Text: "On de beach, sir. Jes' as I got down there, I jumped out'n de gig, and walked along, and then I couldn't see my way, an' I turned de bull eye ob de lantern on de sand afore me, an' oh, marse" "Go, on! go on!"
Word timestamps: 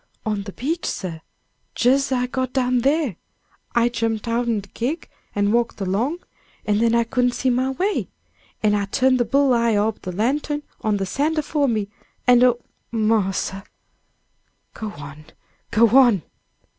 "On 0.25 0.41
de 0.41 0.51
beach, 0.51 0.87
sir. 0.87 1.21
Jes' 1.77 2.11
as 2.11 2.11
I 2.11 2.25
got 2.25 2.53
down 2.53 2.79
there, 2.79 3.17
I 3.75 3.87
jumped 3.89 4.27
out'n 4.27 4.61
de 4.61 4.69
gig, 4.69 5.07
and 5.35 5.53
walked 5.53 5.79
along, 5.79 6.21
and 6.65 6.79
then 6.79 6.95
I 6.95 7.03
couldn't 7.03 7.33
see 7.33 7.51
my 7.51 7.69
way, 7.69 8.09
an' 8.63 8.73
I 8.73 8.85
turned 8.85 9.19
de 9.19 9.25
bull 9.25 9.53
eye 9.53 9.75
ob 9.75 10.01
de 10.01 10.11
lantern 10.11 10.63
on 10.83 10.97
de 10.97 11.05
sand 11.05 11.37
afore 11.37 11.67
me, 11.69 11.87
an' 12.25 12.41
oh, 12.43 12.59
marse" 12.91 13.51
"Go, 14.73 14.89
on! 14.93 15.25
go 15.69 15.87
on!" 15.89 16.23